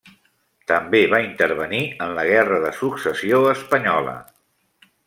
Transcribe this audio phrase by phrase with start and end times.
[0.71, 4.21] També va intervenir en la Guerra de Successió espanyola.